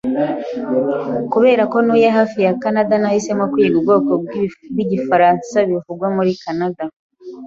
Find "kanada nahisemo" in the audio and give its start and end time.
2.61-3.43